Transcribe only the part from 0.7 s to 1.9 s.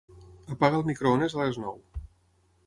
el microones a les nou.